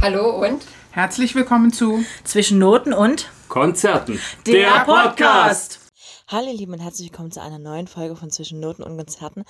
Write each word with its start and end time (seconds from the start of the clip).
Hallo 0.00 0.44
und 0.46 0.64
Herzlich 0.92 1.34
willkommen 1.34 1.72
zu 1.72 2.04
Zwischen 2.22 2.58
Noten 2.58 2.92
und 2.92 3.28
Konzerten. 3.48 4.20
der 4.46 4.84
Podcast. 4.84 5.80
Hallo 6.28 6.46
ihr 6.46 6.54
Lieben 6.56 6.72
und 6.72 6.78
herzlich 6.78 7.10
willkommen 7.10 7.32
zu 7.32 7.42
einer 7.42 7.58
neuen 7.58 7.88
Folge 7.88 8.14
von 8.14 8.30
Zwischen 8.30 8.60
Noten 8.60 8.84
und 8.84 8.96
Konzerten. 8.96 9.44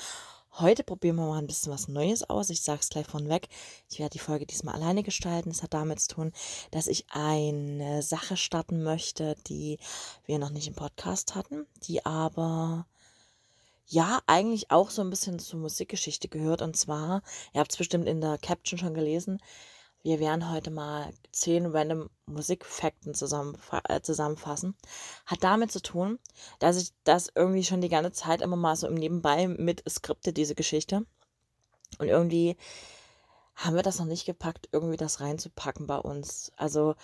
Heute 0.53 0.84
probieren 0.84 1.16
wir 1.16 1.26
mal 1.26 1.38
ein 1.38 1.46
bisschen 1.46 1.71
was 1.71 1.87
Neues 1.88 2.29
aus. 2.30 2.48
Ich 2.48 2.62
sage 2.62 2.80
es 2.80 2.88
gleich 2.88 3.06
vorneweg. 3.06 3.48
Ich 3.90 3.98
werde 3.98 4.14
die 4.14 4.19
Folge 4.21 4.46
diesmal 4.46 4.74
alleine 4.74 5.03
gestalten. 5.03 5.50
Es 5.50 5.62
hat 5.62 5.74
damit 5.74 6.00
zu 6.00 6.14
tun, 6.14 6.32
dass 6.71 6.87
ich 6.87 7.04
eine 7.10 8.01
Sache 8.03 8.38
starten 8.38 8.83
möchte, 8.83 9.37
die 9.49 9.78
wir 10.24 10.38
noch 10.38 10.51
nicht 10.51 10.67
im 10.67 10.74
Podcast 10.74 11.35
hatten, 11.35 11.67
die 11.83 12.06
aber 12.06 12.87
ja 13.87 14.21
eigentlich 14.26 14.71
auch 14.71 14.88
so 14.88 15.03
ein 15.03 15.10
bisschen 15.10 15.38
zur 15.38 15.60
Musikgeschichte 15.60 16.28
gehört. 16.28 16.62
Und 16.62 16.74
zwar, 16.74 17.20
ihr 17.52 17.60
habt 17.60 17.73
es 17.73 17.77
bestimmt 17.77 18.09
in 18.09 18.23
der 18.23 18.38
Caption 18.38 18.78
schon 18.78 18.95
gelesen, 18.95 19.41
wir 20.02 20.20
werden 20.20 20.51
heute 20.51 20.70
mal 20.70 21.12
zehn 21.33 21.66
random 21.66 22.09
Musikfakten 22.27 23.15
zusammenfa 23.15 23.83
äh, 23.88 24.01
zusammenfassen. 24.01 24.77
Hat 25.27 25.43
damit 25.43 25.73
zu 25.73 25.83
tun, 25.83 26.19
dass 26.61 26.77
ich 26.77 26.93
das 27.05 27.30
irgendwie 27.34 27.65
schon 27.65 27.80
die 27.80 27.88
ganze 27.88 28.12
Zeit 28.12 28.41
immer 28.41 28.57
mal 28.57 28.77
so 28.77 28.87
im 28.87 28.95
Nebenbei 28.95 29.48
mit 29.48 29.83
skripte, 29.88 30.33
diese 30.33 30.55
Geschichte. 30.55 31.05
Und 31.98 32.09
irgendwie 32.09 32.57
haben 33.57 33.74
wir 33.74 33.83
das 33.83 33.98
noch 33.98 34.07
nicht 34.07 34.24
gepackt, 34.24 34.69
irgendwie 34.73 34.97
das 34.97 35.21
reinzupacken 35.21 35.87
bei 35.87 35.99
uns. 35.99 36.52
Also 36.57 36.95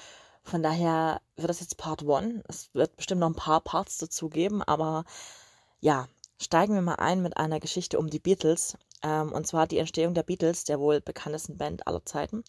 von 0.42 0.62
daher 0.62 1.20
wird 1.37 1.48
das 1.48 1.61
jetzt 1.61 1.79
Part 1.79 2.09
1. 2.09 2.45
Es 2.48 2.70
wird 2.75 2.97
bestimmt 2.97 3.20
noch 3.20 3.29
ein 3.29 3.34
paar 3.34 3.61
Parts 3.61 3.98
dazu 3.98 4.29
geben, 4.29 4.62
aber 4.62 5.05
ja, 5.81 6.06
steigen 6.41 6.75
wir 6.75 6.83
mal 6.83 6.97
ein 6.97 7.23
mit 7.23 7.37
einer 7.37 7.61
Geschichte 7.61 7.98
um 7.98 8.09
die 8.09 8.20
Beatles. 8.20 8.77
Ähm, 9.05 9.33
und 9.33 9.47
zwar 9.47 9.69
die 9.69 9.79
Entstehung 9.79 10.15
der 10.15 10.25
Beatles, 10.25 10.65
der 10.65 10.81
wohl 10.81 11.01
bekanntesten 11.01 11.57
Band 11.57 11.87
aller 11.87 12.05
Zeiten 12.05 12.43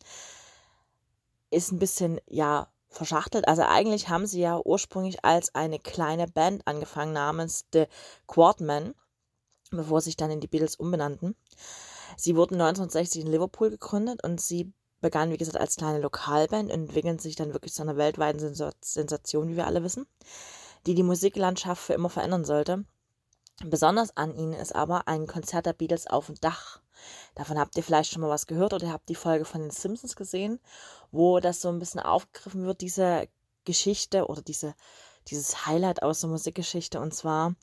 ist 1.51 1.71
ein 1.71 1.79
bisschen, 1.79 2.19
ja, 2.27 2.67
verschachtelt. 2.89 3.47
Also 3.47 3.63
eigentlich 3.63 4.09
haben 4.09 4.25
sie 4.25 4.39
ja 4.39 4.59
ursprünglich 4.63 5.23
als 5.23 5.53
eine 5.53 5.79
kleine 5.79 6.27
Band 6.27 6.65
angefangen 6.65 7.13
namens 7.13 7.65
The 7.73 7.85
Quartmen, 8.27 8.95
bevor 9.71 10.01
sie 10.01 10.05
sich 10.05 10.17
dann 10.17 10.31
in 10.31 10.39
die 10.39 10.47
Beatles 10.47 10.75
umbenannten. 10.75 11.35
Sie 12.17 12.35
wurden 12.35 12.55
1960 12.55 13.23
in 13.23 13.31
Liverpool 13.31 13.69
gegründet 13.69 14.23
und 14.23 14.39
sie 14.39 14.71
begannen, 15.01 15.31
wie 15.31 15.37
gesagt, 15.37 15.57
als 15.57 15.75
kleine 15.75 15.99
Lokalband 15.99 16.71
und 16.71 16.87
entwickeln 16.87 17.19
sich 17.19 17.35
dann 17.35 17.53
wirklich 17.53 17.73
zu 17.73 17.81
einer 17.81 17.97
weltweiten 17.97 18.39
Sensation, 18.39 19.49
wie 19.49 19.57
wir 19.57 19.67
alle 19.67 19.83
wissen, 19.83 20.07
die 20.87 20.95
die 20.95 21.03
Musiklandschaft 21.03 21.81
für 21.81 21.93
immer 21.93 22.09
verändern 22.09 22.45
sollte. 22.45 22.85
Besonders 23.63 24.15
an 24.17 24.35
ihnen 24.35 24.53
ist 24.53 24.75
aber 24.75 25.07
ein 25.07 25.27
Konzert 25.27 25.65
der 25.65 25.73
Beatles 25.73 26.07
auf 26.07 26.25
dem 26.25 26.35
Dach. 26.41 26.81
Davon 27.35 27.57
habt 27.57 27.77
ihr 27.77 27.83
vielleicht 27.83 28.11
schon 28.11 28.21
mal 28.21 28.29
was 28.29 28.47
gehört 28.47 28.73
oder 28.73 28.91
habt 28.91 29.09
die 29.09 29.15
Folge 29.15 29.45
von 29.45 29.61
den 29.61 29.71
Simpsons 29.71 30.15
gesehen, 30.15 30.59
wo 31.11 31.39
das 31.39 31.61
so 31.61 31.69
ein 31.69 31.79
bisschen 31.79 32.01
aufgegriffen 32.01 32.65
wird, 32.65 32.81
diese 32.81 33.27
Geschichte 33.63 34.27
oder 34.27 34.41
diese, 34.41 34.75
dieses 35.27 35.65
Highlight 35.65 36.03
aus 36.03 36.21
der 36.21 36.29
Musikgeschichte. 36.29 36.99
Und 36.99 37.13
zwar 37.13 37.55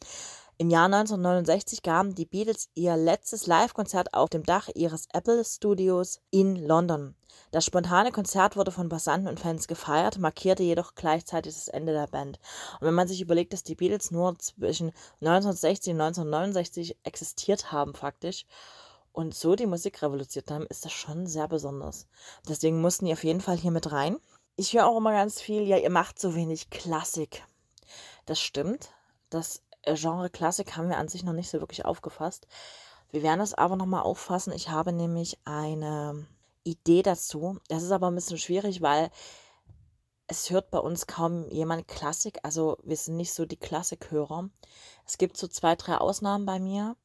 im 0.58 0.70
Jahr 0.70 0.84
1969 0.84 1.82
gaben 1.82 2.14
die 2.14 2.26
Beatles 2.26 2.68
ihr 2.74 2.96
letztes 2.96 3.46
Live-Konzert 3.46 4.14
auf 4.14 4.28
dem 4.28 4.44
Dach 4.44 4.68
ihres 4.74 5.06
Apple 5.12 5.44
Studios 5.44 6.20
in 6.30 6.56
London. 6.56 7.14
Das 7.50 7.64
spontane 7.64 8.12
Konzert 8.12 8.56
wurde 8.56 8.70
von 8.70 8.88
Passanten 8.88 9.28
und 9.28 9.40
Fans 9.40 9.66
gefeiert, 9.66 10.18
markierte 10.18 10.62
jedoch 10.62 10.94
gleichzeitig 10.94 11.54
das 11.54 11.68
Ende 11.68 11.92
der 11.92 12.06
Band. 12.06 12.38
Und 12.80 12.86
wenn 12.86 12.94
man 12.94 13.08
sich 13.08 13.20
überlegt, 13.20 13.52
dass 13.52 13.62
die 13.62 13.74
Beatles 13.74 14.10
nur 14.10 14.38
zwischen 14.38 14.92
1960 15.20 15.94
und 15.94 16.00
1969 16.00 16.96
existiert 17.02 17.72
haben, 17.72 17.94
faktisch, 17.94 18.46
und 19.12 19.34
so 19.34 19.56
die 19.56 19.66
Musik 19.66 20.02
revolutioniert 20.02 20.50
haben, 20.50 20.66
ist 20.68 20.84
das 20.84 20.92
schon 20.92 21.26
sehr 21.26 21.48
besonders. 21.48 22.06
Deswegen 22.48 22.80
mussten 22.80 23.06
die 23.06 23.12
auf 23.12 23.24
jeden 23.24 23.40
Fall 23.40 23.56
hier 23.56 23.70
mit 23.70 23.92
rein. 23.92 24.16
Ich 24.56 24.72
höre 24.72 24.86
auch 24.86 24.96
immer 24.96 25.12
ganz 25.12 25.40
viel, 25.40 25.62
ja, 25.62 25.76
ihr 25.76 25.90
macht 25.90 26.18
so 26.18 26.34
wenig 26.34 26.70
Klassik. 26.70 27.44
Das 28.26 28.40
stimmt. 28.40 28.90
Das 29.28 29.62
Genre 29.84 30.30
Klassik 30.30 30.76
haben 30.76 30.88
wir 30.88 30.98
an 30.98 31.08
sich 31.08 31.24
noch 31.24 31.32
nicht 31.32 31.50
so 31.50 31.60
wirklich 31.60 31.84
aufgefasst. 31.84 32.46
Wir 33.10 33.22
werden 33.22 33.40
es 33.40 33.54
aber 33.54 33.76
nochmal 33.76 34.02
auffassen. 34.02 34.52
Ich 34.52 34.70
habe 34.70 34.92
nämlich 34.92 35.38
eine 35.44 36.26
Idee 36.64 37.02
dazu. 37.02 37.58
Das 37.68 37.82
ist 37.82 37.90
aber 37.90 38.08
ein 38.08 38.14
bisschen 38.14 38.38
schwierig, 38.38 38.80
weil 38.80 39.10
es 40.28 40.50
hört 40.50 40.70
bei 40.70 40.78
uns 40.78 41.06
kaum 41.06 41.48
jemand 41.50 41.88
Klassik. 41.88 42.38
Also 42.42 42.78
wir 42.82 42.96
sind 42.96 43.16
nicht 43.16 43.34
so 43.34 43.44
die 43.44 43.58
Klassikhörer. 43.58 44.48
Es 45.06 45.18
gibt 45.18 45.36
so 45.36 45.46
zwei, 45.46 45.76
drei 45.76 45.98
Ausnahmen 45.98 46.46
bei 46.46 46.58
mir. 46.58 46.96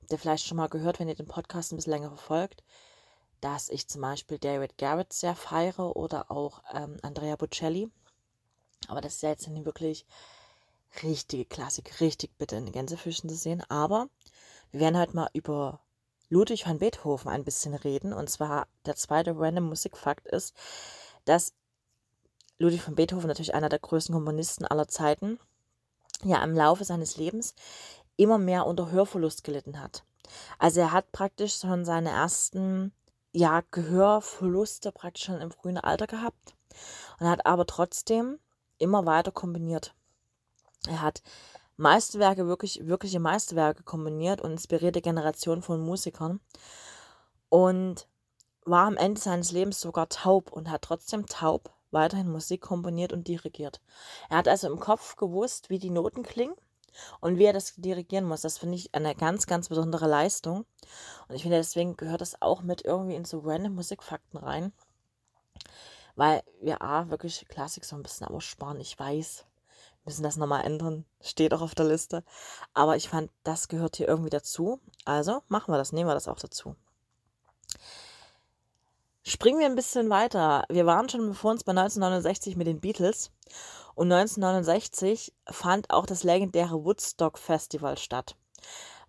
Habt 0.00 0.12
ihr 0.12 0.18
vielleicht 0.18 0.46
schon 0.46 0.56
mal 0.56 0.68
gehört, 0.68 1.00
wenn 1.00 1.08
ihr 1.08 1.16
den 1.16 1.26
Podcast 1.26 1.72
ein 1.72 1.76
bisschen 1.76 1.92
länger 1.92 2.10
verfolgt, 2.10 2.62
dass 3.40 3.70
ich 3.70 3.88
zum 3.88 4.02
Beispiel 4.02 4.38
David 4.38 4.78
Garrett 4.78 5.12
sehr 5.12 5.34
feiere 5.34 5.96
oder 5.96 6.30
auch 6.30 6.62
ähm, 6.72 6.96
Andrea 7.02 7.34
Bocelli. 7.34 7.90
Aber 8.88 9.00
das 9.00 9.14
ist 9.14 9.22
ja 9.22 9.30
jetzt 9.30 9.48
nicht 9.48 9.64
wirklich 9.64 10.06
richtige 11.02 11.44
Klassik, 11.44 12.00
richtig 12.00 12.36
bitte 12.38 12.56
in 12.56 12.66
den 12.66 12.72
Gänsefüßen 12.72 13.28
zu 13.28 13.36
sehen. 13.36 13.62
Aber 13.68 14.08
wir 14.70 14.80
werden 14.80 14.98
heute 14.98 15.14
mal 15.16 15.30
über 15.32 15.80
Ludwig 16.28 16.66
van 16.66 16.78
Beethoven 16.78 17.30
ein 17.30 17.44
bisschen 17.44 17.74
reden. 17.74 18.12
Und 18.12 18.30
zwar 18.30 18.66
der 18.84 18.96
zweite 18.96 19.38
random 19.38 19.68
Musikfakt 19.68 20.26
ist, 20.26 20.54
dass 21.24 21.52
Ludwig 22.58 22.86
van 22.86 22.94
Beethoven 22.94 23.28
natürlich 23.28 23.54
einer 23.54 23.68
der 23.68 23.78
größten 23.78 24.14
Komponisten 24.14 24.64
aller 24.64 24.88
Zeiten 24.88 25.38
ja 26.24 26.42
im 26.42 26.54
Laufe 26.54 26.84
seines 26.84 27.16
Lebens 27.16 27.54
immer 28.16 28.38
mehr 28.38 28.66
unter 28.66 28.90
Hörverlust 28.90 29.44
gelitten 29.44 29.80
hat. 29.80 30.04
Also 30.58 30.80
er 30.80 30.92
hat 30.92 31.12
praktisch 31.12 31.58
schon 31.58 31.84
seine 31.84 32.10
ersten 32.10 32.92
ja, 33.32 33.62
Gehörverluste 33.70 34.92
praktisch 34.92 35.24
schon 35.24 35.40
im 35.40 35.50
frühen 35.50 35.76
Alter 35.76 36.06
gehabt 36.06 36.54
und 37.20 37.28
hat 37.28 37.44
aber 37.44 37.66
trotzdem 37.66 38.38
immer 38.78 39.04
weiter 39.04 39.30
kombiniert. 39.30 39.94
Er 40.88 41.02
hat 41.02 41.22
Meisterwerke, 41.76 42.46
wirklich, 42.46 42.86
wirkliche 42.86 43.20
Meisterwerke 43.20 43.82
kombiniert 43.82 44.40
und 44.40 44.52
inspirierte 44.52 45.02
Generationen 45.02 45.62
von 45.62 45.80
Musikern. 45.80 46.40
Und 47.48 48.08
war 48.64 48.86
am 48.86 48.96
Ende 48.96 49.20
seines 49.20 49.52
Lebens 49.52 49.80
sogar 49.80 50.08
taub 50.08 50.52
und 50.52 50.70
hat 50.70 50.82
trotzdem 50.82 51.26
taub 51.26 51.72
weiterhin 51.92 52.28
Musik 52.28 52.62
komponiert 52.62 53.12
und 53.12 53.28
dirigiert. 53.28 53.80
Er 54.28 54.38
hat 54.38 54.48
also 54.48 54.66
im 54.68 54.80
Kopf 54.80 55.16
gewusst, 55.16 55.70
wie 55.70 55.78
die 55.78 55.90
Noten 55.90 56.22
klingen 56.24 56.54
und 57.20 57.38
wie 57.38 57.44
er 57.44 57.52
das 57.52 57.74
dirigieren 57.76 58.26
muss. 58.26 58.42
Das 58.42 58.58
finde 58.58 58.76
ich 58.76 58.94
eine 58.94 59.14
ganz, 59.14 59.46
ganz 59.46 59.68
besondere 59.68 60.06
Leistung. 60.06 60.66
Und 61.28 61.36
ich 61.36 61.42
finde, 61.42 61.58
deswegen 61.58 61.96
gehört 61.96 62.20
das 62.20 62.40
auch 62.42 62.62
mit 62.62 62.84
irgendwie 62.84 63.14
in 63.14 63.24
so 63.24 63.38
random 63.38 63.74
Musikfakten 63.74 64.38
rein. 64.38 64.72
Weil 66.16 66.42
wir 66.60 66.82
A, 66.82 67.08
wirklich 67.10 67.46
Klassik 67.48 67.84
so 67.84 67.94
ein 67.94 68.02
bisschen 68.02 68.26
aussparen. 68.26 68.80
Ich 68.80 68.98
weiß, 68.98 69.44
müssen 70.06 70.22
das 70.22 70.36
nochmal 70.36 70.64
ändern. 70.64 71.04
Steht 71.20 71.52
auch 71.52 71.60
auf 71.60 71.74
der 71.74 71.86
Liste. 71.86 72.24
Aber 72.72 72.96
ich 72.96 73.08
fand, 73.08 73.30
das 73.44 73.68
gehört 73.68 73.96
hier 73.96 74.08
irgendwie 74.08 74.30
dazu. 74.30 74.80
Also 75.04 75.42
machen 75.48 75.72
wir 75.72 75.78
das, 75.78 75.92
nehmen 75.92 76.08
wir 76.08 76.14
das 76.14 76.28
auch 76.28 76.38
dazu. 76.38 76.76
Springen 79.24 79.58
wir 79.58 79.66
ein 79.66 79.74
bisschen 79.74 80.08
weiter. 80.08 80.64
Wir 80.68 80.86
waren 80.86 81.08
schon 81.08 81.34
vor 81.34 81.50
uns 81.50 81.64
bei 81.64 81.72
1969 81.72 82.56
mit 82.56 82.68
den 82.68 82.80
Beatles. 82.80 83.32
Und 83.96 84.12
1969 84.12 85.34
fand 85.50 85.90
auch 85.90 86.06
das 86.06 86.22
legendäre 86.22 86.84
Woodstock 86.84 87.38
Festival 87.38 87.98
statt. 87.98 88.36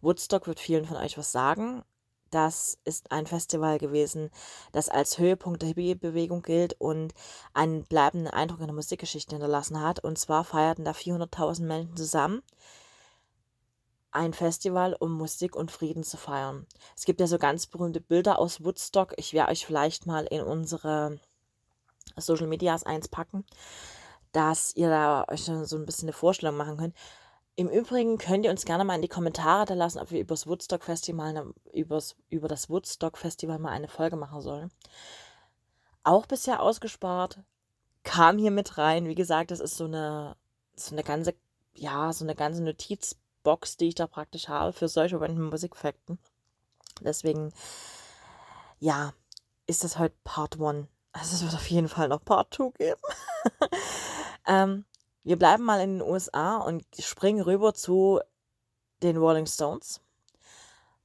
Woodstock 0.01 0.47
wird 0.47 0.59
vielen 0.59 0.85
von 0.85 0.97
euch 0.97 1.17
was 1.17 1.31
sagen. 1.31 1.83
Das 2.31 2.77
ist 2.83 3.11
ein 3.11 3.25
Festival 3.25 3.77
gewesen, 3.77 4.29
das 4.71 4.89
als 4.89 5.17
Höhepunkt 5.17 5.61
der 5.61 5.69
Hippie-Bewegung 5.69 6.41
gilt 6.41 6.73
und 6.79 7.13
einen 7.53 7.83
bleibenden 7.83 8.27
Eindruck 8.27 8.59
in 8.59 8.67
der 8.67 8.75
Musikgeschichte 8.75 9.35
hinterlassen 9.35 9.81
hat. 9.81 10.03
Und 10.03 10.17
zwar 10.17 10.43
feierten 10.43 10.85
da 10.85 10.91
400.000 10.91 11.63
Menschen 11.63 11.97
zusammen 11.97 12.43
ein 14.11 14.33
Festival, 14.33 14.95
um 14.99 15.11
Musik 15.11 15.55
und 15.55 15.71
Frieden 15.71 16.03
zu 16.03 16.17
feiern. 16.17 16.65
Es 16.95 17.05
gibt 17.05 17.19
ja 17.19 17.27
so 17.27 17.37
ganz 17.37 17.67
berühmte 17.67 18.01
Bilder 18.01 18.39
aus 18.39 18.63
Woodstock. 18.63 19.13
Ich 19.17 19.33
werde 19.33 19.51
euch 19.51 19.65
vielleicht 19.65 20.07
mal 20.07 20.25
in 20.25 20.41
unsere 20.41 21.19
Social 22.15 22.47
Medias 22.47 22.83
eins 22.83 23.07
packen, 23.07 23.45
dass 24.31 24.75
ihr 24.75 24.89
da 24.89 25.25
euch 25.27 25.43
so 25.43 25.75
ein 25.75 25.85
bisschen 25.85 26.07
eine 26.07 26.13
Vorstellung 26.13 26.57
machen 26.57 26.77
könnt. 26.77 26.95
Im 27.59 27.69
Übrigen 27.69 28.19
könnt 28.19 28.45
ihr 28.45 28.51
uns 28.51 28.65
gerne 28.65 28.85
mal 28.85 28.93
in 28.93 29.01
die 29.01 29.07
Kommentare 29.07 29.65
da 29.65 29.73
lassen, 29.73 29.97
ob 29.97 30.11
wir 30.11 30.21
übers 30.21 30.45
Woodstock 30.45 30.83
Festival, 30.83 31.55
übers, 31.73 32.15
über 32.29 32.47
das 32.47 32.69
Woodstock 32.69 33.17
Festival 33.17 33.57
mal 33.57 33.71
eine 33.71 33.87
Folge 33.87 34.15
machen 34.15 34.41
sollen. 34.41 34.71
Auch 36.03 36.27
bisher 36.27 36.61
ausgespart, 36.61 37.39
kam 38.03 38.37
hier 38.37 38.51
mit 38.51 38.77
rein. 38.77 39.07
Wie 39.07 39.15
gesagt, 39.15 39.49
das 39.49 39.59
ist 39.59 39.75
so 39.75 39.85
eine, 39.85 40.35
so 40.75 40.93
eine 40.93 41.03
ganze, 41.03 41.33
ja, 41.73 42.13
so 42.13 42.25
eine 42.25 42.35
ganze 42.35 42.61
Notizbox, 42.61 43.77
die 43.77 43.87
ich 43.87 43.95
da 43.95 44.05
praktisch 44.05 44.49
habe 44.49 44.71
für 44.71 44.87
solche 44.87 45.17
Musikfakten. 45.17 46.19
Deswegen, 47.01 47.51
ja, 48.79 49.13
ist 49.65 49.83
das 49.83 49.97
heute 49.97 50.15
Part 50.23 50.61
1. 50.61 50.87
Also 51.11 51.35
es 51.35 51.41
wird 51.41 51.55
auf 51.55 51.67
jeden 51.71 51.89
Fall 51.89 52.07
noch 52.07 52.23
Part 52.23 52.53
2 52.53 52.69
geben. 52.77 53.01
ähm, 54.45 54.85
wir 55.23 55.37
bleiben 55.37 55.63
mal 55.63 55.81
in 55.81 55.99
den 55.99 56.07
USA 56.07 56.57
und 56.57 56.83
springen 56.99 57.41
rüber 57.41 57.73
zu 57.73 58.19
den 59.03 59.17
Rolling 59.17 59.45
Stones. 59.45 60.01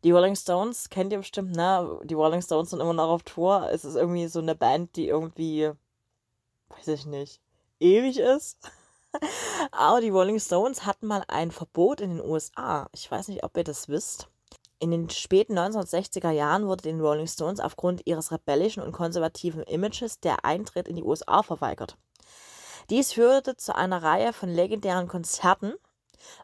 Die 0.04 0.10
Rolling 0.10 0.34
Stones 0.34 0.88
kennt 0.88 1.12
ihr 1.12 1.18
bestimmt, 1.18 1.54
ne? 1.54 2.00
Die 2.04 2.14
Rolling 2.14 2.42
Stones 2.42 2.70
sind 2.70 2.80
immer 2.80 2.92
noch 2.92 3.08
auf 3.08 3.22
Tour. 3.22 3.68
Es 3.70 3.84
ist 3.84 3.94
irgendwie 3.94 4.26
so 4.26 4.40
eine 4.40 4.54
Band, 4.56 4.96
die 4.96 5.06
irgendwie, 5.06 5.70
weiß 6.70 6.88
ich 6.88 7.06
nicht, 7.06 7.40
ewig 7.78 8.18
ist. 8.18 8.58
Aber 9.70 10.00
die 10.00 10.10
Rolling 10.10 10.40
Stones 10.40 10.86
hatten 10.86 11.06
mal 11.06 11.24
ein 11.28 11.50
Verbot 11.50 12.00
in 12.00 12.16
den 12.16 12.26
USA. 12.26 12.88
Ich 12.92 13.08
weiß 13.10 13.28
nicht, 13.28 13.44
ob 13.44 13.56
ihr 13.56 13.64
das 13.64 13.88
wisst. 13.88 14.28
In 14.80 14.90
den 14.90 15.08
späten 15.10 15.56
1960er 15.56 16.30
Jahren 16.30 16.66
wurde 16.66 16.82
den 16.82 17.00
Rolling 17.00 17.28
Stones 17.28 17.60
aufgrund 17.60 18.02
ihres 18.04 18.32
rebellischen 18.32 18.82
und 18.82 18.90
konservativen 18.90 19.62
Images 19.62 20.18
der 20.18 20.44
Eintritt 20.44 20.88
in 20.88 20.96
die 20.96 21.04
USA 21.04 21.44
verweigert. 21.44 21.96
Dies 22.92 23.14
führte 23.14 23.56
zu 23.56 23.74
einer 23.74 24.02
Reihe 24.02 24.34
von 24.34 24.50
legendären 24.50 25.08
Konzerten, 25.08 25.72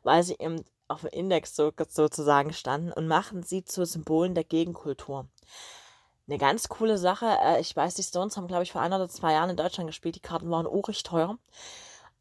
weil 0.03 0.23
sie 0.23 0.33
im 0.33 0.65
auf 0.89 1.03
dem 1.03 1.11
Index 1.11 1.55
so, 1.55 1.71
sozusagen 1.87 2.55
standen 2.55 2.91
und 2.91 3.07
machten 3.07 3.43
sie 3.43 3.67
zu 3.67 3.85
Symbolen 3.85 4.35
der 4.35 4.45
Gegenkultur. 4.45 5.29
Eine 6.27 6.39
ganz 6.39 6.71
coole 6.71 6.97
Sache. 6.97 7.27
Äh, 7.43 7.61
ich 7.61 7.77
weiß, 7.77 7.97
die 7.97 8.03
Stones 8.03 8.39
haben, 8.39 8.47
glaube 8.47 8.63
ich, 8.63 8.73
vor 8.73 8.81
ein 8.81 8.95
oder 8.95 9.11
zwei 9.11 9.35
Jahren 9.35 9.51
in 9.51 9.59
Deutschland 9.59 9.89
gespielt. 9.89 10.17
Die 10.17 10.21
Karten 10.21 10.51
waren 10.51 10.67
urig 10.67 11.03
teuer. 11.03 11.37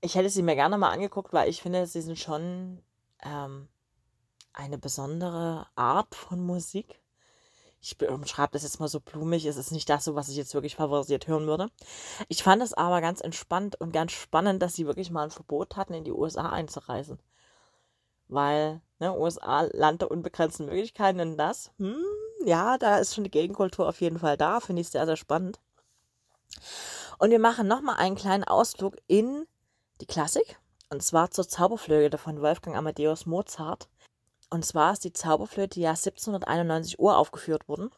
Ich 0.01 0.15
hätte 0.15 0.30
sie 0.30 0.44
mir 0.44 0.56
gerne 0.56 0.77
mal 0.77 0.91
angeguckt, 0.91 1.31
weil 1.31 1.50
ich 1.50 1.62
finde, 1.62 1.88
sie 1.88 2.01
sind 2.01 2.19
schon 2.19 2.83
ähm, 3.23 3.69
eine 4.51 4.77
besondere 4.77 5.68
Art 5.77 6.13
von 6.13 6.45
Musik. 6.45 7.00
Ich 7.79 7.95
schreibe 8.25 8.51
das 8.53 8.63
jetzt 8.63 8.79
mal 8.79 8.88
so 8.88 9.00
blumig. 9.00 9.45
Es 9.45 9.57
ist 9.57 9.71
nicht 9.71 9.89
das 9.89 10.03
so, 10.03 10.15
was 10.15 10.29
ich 10.29 10.35
jetzt 10.35 10.53
wirklich 10.53 10.75
favorisiert 10.75 11.27
hören 11.27 11.47
würde. 11.47 11.69
Ich 12.27 12.44
fand 12.44 12.62
es 12.62 12.74
aber 12.74 13.01
ganz 13.01 13.21
entspannt 13.21 13.79
und 13.79 13.91
ganz 13.91 14.12
spannend, 14.12 14.62
dass 14.62 14.74
sie 14.74 14.88
wirklich 14.88 15.12
mal 15.12 15.24
ein 15.24 15.31
Verbot 15.31 15.75
hatten, 15.75 15.94
in 15.94 16.03
die 16.03 16.12
USA 16.12 16.50
einzureisen 16.50 17.19
weil 18.27 18.81
ne, 19.00 19.18
USA, 19.18 19.62
Land 19.74 20.01
der 20.01 20.12
unbegrenzten 20.12 20.65
Möglichkeiten 20.65 21.19
und 21.19 21.38
das, 21.38 21.71
hm, 21.77 22.03
ja, 22.45 22.77
da 22.77 22.97
ist 22.97 23.15
schon 23.15 23.24
die 23.24 23.31
Gegenkultur 23.31 23.88
auf 23.88 24.01
jeden 24.01 24.19
Fall 24.19 24.38
da, 24.38 24.59
finde 24.59 24.81
ich 24.81 24.89
sehr, 24.89 25.06
sehr 25.06 25.18
spannend. 25.18 25.59
Und 27.19 27.31
wir 27.31 27.39
machen 27.39 27.68
nochmal 27.68 27.97
einen 27.97 28.15
kleinen 28.15 28.44
Ausflug 28.44 28.95
in 29.07 29.47
die 30.01 30.06
Klassik, 30.06 30.59
und 30.89 31.03
zwar 31.03 31.31
zur 31.31 31.47
Zauberflöte 31.47 32.18
von 32.18 32.41
Wolfgang 32.41 32.75
Amadeus 32.75 33.25
Mozart. 33.25 33.89
Und 34.49 34.65
zwar 34.65 34.94
ist 34.94 35.03
die 35.03 35.13
Zauberflöte 35.13 35.79
ja 35.79 35.91
1791 35.91 36.99
uraufgeführt 36.99 37.67
worden 37.67 37.89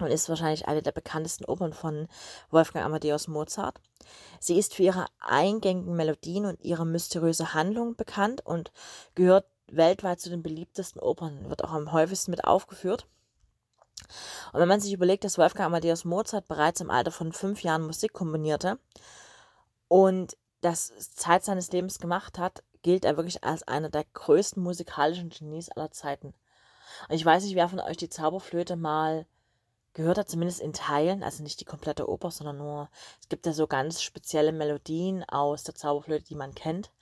und 0.00 0.08
ist 0.08 0.28
wahrscheinlich 0.28 0.68
eine 0.68 0.82
der 0.82 0.92
bekanntesten 0.92 1.44
Opern 1.44 1.72
von 1.72 2.08
Wolfgang 2.50 2.84
Amadeus 2.84 3.28
Mozart. 3.28 3.80
Sie 4.40 4.58
ist 4.58 4.74
für 4.74 4.82
ihre 4.84 5.06
eingängigen 5.20 5.96
Melodien 5.96 6.46
und 6.46 6.60
ihre 6.62 6.86
mysteriöse 6.86 7.54
Handlung 7.54 7.96
bekannt 7.96 8.44
und 8.44 8.72
gehört 9.14 9.46
weltweit 9.68 10.20
zu 10.20 10.30
den 10.30 10.42
beliebtesten 10.42 11.00
Opern, 11.00 11.48
wird 11.48 11.64
auch 11.64 11.72
am 11.72 11.92
häufigsten 11.92 12.30
mit 12.30 12.44
aufgeführt. 12.44 13.06
Und 14.52 14.60
wenn 14.60 14.68
man 14.68 14.80
sich 14.80 14.92
überlegt, 14.92 15.24
dass 15.24 15.38
Wolfgang 15.38 15.66
Amadeus 15.66 16.04
Mozart 16.04 16.46
bereits 16.48 16.80
im 16.80 16.90
Alter 16.90 17.10
von 17.10 17.32
fünf 17.32 17.62
Jahren 17.62 17.82
Musik 17.82 18.12
komponierte 18.12 18.78
und 19.88 20.36
das 20.60 20.92
Zeit 21.14 21.44
seines 21.44 21.72
Lebens 21.72 21.98
gemacht 21.98 22.38
hat, 22.38 22.62
gilt 22.86 23.04
er 23.04 23.16
wirklich 23.16 23.42
als 23.42 23.64
einer 23.64 23.88
der 23.90 24.04
größten 24.04 24.62
musikalischen 24.62 25.28
Genies 25.28 25.70
aller 25.70 25.90
Zeiten. 25.90 26.28
Und 27.08 27.16
ich 27.16 27.24
weiß 27.24 27.42
nicht, 27.42 27.56
wer 27.56 27.68
von 27.68 27.80
euch 27.80 27.96
die 27.96 28.08
Zauberflöte 28.08 28.76
mal 28.76 29.26
gehört 29.92 30.18
er 30.18 30.26
zumindest 30.26 30.60
in 30.60 30.72
Teilen, 30.72 31.24
also 31.24 31.42
nicht 31.42 31.58
die 31.58 31.64
komplette 31.64 32.08
Oper, 32.08 32.30
sondern 32.30 32.58
nur, 32.58 32.88
es 33.20 33.28
gibt 33.28 33.44
ja 33.44 33.52
so 33.52 33.66
ganz 33.66 34.02
spezielle 34.02 34.52
Melodien 34.52 35.24
aus 35.24 35.64
der 35.64 35.74
Zauberflöte, 35.74 36.26
die 36.26 36.36
man 36.36 36.54
kennt, 36.54 36.92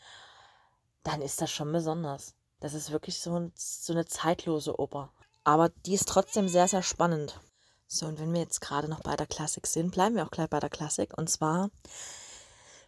dann 1.03 1.21
ist 1.21 1.43
das 1.43 1.51
schon 1.51 1.71
besonders. 1.71 2.35
Das 2.61 2.73
ist 2.73 2.91
wirklich 2.91 3.21
so, 3.21 3.39
ein, 3.39 3.53
so 3.55 3.93
eine 3.93 4.07
zeitlose 4.07 4.79
Oper. 4.79 5.13
Aber 5.43 5.69
die 5.69 5.93
ist 5.93 6.09
trotzdem 6.09 6.49
sehr, 6.49 6.67
sehr 6.67 6.83
spannend. 6.83 7.39
So, 7.87 8.07
und 8.07 8.19
wenn 8.19 8.33
wir 8.33 8.41
jetzt 8.41 8.63
gerade 8.63 8.89
noch 8.89 9.01
bei 9.01 9.17
der 9.17 9.27
Klassik 9.27 9.67
sind, 9.67 9.91
bleiben 9.91 10.17
wir 10.17 10.25
auch 10.25 10.31
gleich 10.31 10.49
bei 10.49 10.61
der 10.61 10.71
Klassik. 10.71 11.19
Und 11.19 11.29
zwar 11.29 11.69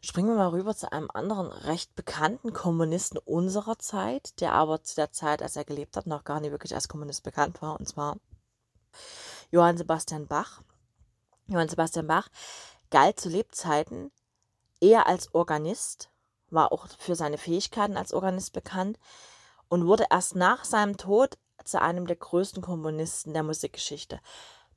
springen 0.06 0.28
wir 0.28 0.36
mal 0.36 0.50
rüber 0.50 0.76
zu 0.76 0.92
einem 0.92 1.10
anderen 1.12 1.48
recht 1.48 1.94
bekannten 1.96 2.52
Kommunisten 2.52 3.18
unserer 3.18 3.76
Zeit, 3.78 4.40
der 4.40 4.52
aber 4.52 4.82
zu 4.84 4.94
der 4.94 5.10
Zeit, 5.10 5.42
als 5.42 5.56
er 5.56 5.64
gelebt 5.64 5.96
hat, 5.96 6.06
noch 6.06 6.22
gar 6.22 6.38
nicht 6.38 6.52
wirklich 6.52 6.74
als 6.74 6.86
Kommunist 6.86 7.24
bekannt 7.24 7.60
war. 7.60 7.78
Und 7.78 7.88
zwar 7.88 8.16
Johann 9.50 9.76
Sebastian 9.76 10.28
Bach. 10.28 10.62
Johann 11.48 11.68
Sebastian 11.68 12.06
Bach 12.06 12.28
galt 12.90 13.18
zu 13.18 13.28
Lebzeiten 13.28 14.12
eher 14.80 15.08
als 15.08 15.34
Organist, 15.34 16.10
war 16.50 16.70
auch 16.70 16.86
für 16.98 17.16
seine 17.16 17.38
Fähigkeiten 17.38 17.96
als 17.96 18.12
Organist 18.12 18.52
bekannt 18.52 18.98
und 19.68 19.86
wurde 19.86 20.06
erst 20.10 20.36
nach 20.36 20.64
seinem 20.64 20.96
Tod 20.96 21.36
zu 21.64 21.80
einem 21.82 22.06
der 22.06 22.16
größten 22.16 22.62
Komponisten 22.62 23.32
der 23.32 23.42
Musikgeschichte. 23.42 24.20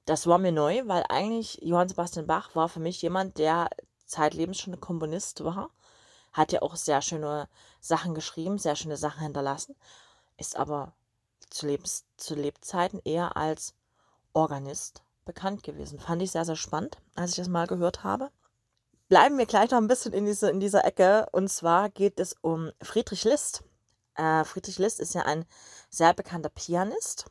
Das 0.05 0.25
war 0.25 0.39
mir 0.39 0.51
neu, 0.51 0.81
weil 0.87 1.03
eigentlich 1.07 1.59
Johann 1.61 1.87
Sebastian 1.87 2.25
Bach 2.25 2.55
war 2.55 2.67
für 2.67 2.79
mich 2.79 2.99
jemand, 3.03 3.37
der 3.37 3.69
zeitlebens 4.09 4.59
schon 4.59 4.73
ein 4.73 4.81
Komponist 4.81 5.43
war, 5.43 5.69
hat 6.33 6.51
ja 6.51 6.61
auch 6.61 6.75
sehr 6.75 7.01
schöne 7.01 7.47
Sachen 7.79 8.13
geschrieben, 8.13 8.57
sehr 8.57 8.75
schöne 8.75 8.97
Sachen 8.97 9.21
hinterlassen, 9.21 9.75
ist 10.37 10.55
aber 10.55 10.93
zu, 11.49 11.67
Lebens 11.67 12.05
zu 12.17 12.35
Lebzeiten 12.35 13.01
eher 13.03 13.37
als 13.37 13.73
Organist 14.33 15.03
bekannt 15.25 15.63
gewesen. 15.63 15.99
Fand 15.99 16.21
ich 16.21 16.31
sehr, 16.31 16.45
sehr 16.45 16.55
spannend, 16.55 16.97
als 17.15 17.31
ich 17.31 17.37
das 17.37 17.47
mal 17.47 17.67
gehört 17.67 18.03
habe. 18.03 18.31
Bleiben 19.07 19.37
wir 19.37 19.45
gleich 19.47 19.71
noch 19.71 19.79
ein 19.79 19.87
bisschen 19.87 20.13
in, 20.13 20.25
diese, 20.25 20.49
in 20.49 20.59
dieser 20.59 20.85
Ecke. 20.85 21.27
Und 21.31 21.49
zwar 21.49 21.89
geht 21.89 22.19
es 22.19 22.35
um 22.41 22.71
Friedrich 22.81 23.23
List. 23.23 23.63
Äh, 24.15 24.43
Friedrich 24.43 24.77
List 24.77 24.99
ist 24.99 25.15
ja 25.15 25.23
ein 25.23 25.45
sehr 25.89 26.13
bekannter 26.13 26.49
Pianist. 26.49 27.25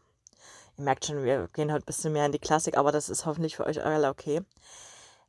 Ihr 0.77 0.85
merkt 0.85 1.07
schon, 1.07 1.23
wir 1.23 1.49
gehen 1.53 1.73
heute 1.73 1.85
ein 1.85 1.87
bisschen 1.87 2.13
mehr 2.13 2.27
in 2.27 2.33
die 2.33 2.41
Klassik, 2.41 2.77
aber 2.77 2.91
das 2.91 3.09
ist 3.09 3.27
hoffentlich 3.27 3.57
für 3.57 3.65
euch 3.65 3.85
alle 3.85 4.09
okay. 4.09 4.43